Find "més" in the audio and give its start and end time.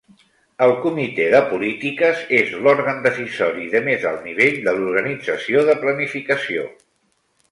3.89-4.09